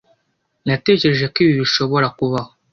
[0.65, 2.51] Natekereje ko ibi bishobora kubaho.